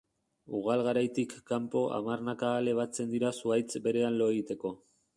[0.59, 4.79] Ugal-garaitik kanpo hamarnaka ale batzen dira zuhaitz berean lo egiteko.